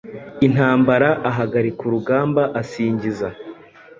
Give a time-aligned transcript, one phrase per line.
[0.47, 3.27] Intambara ahagarika urugamba asingiza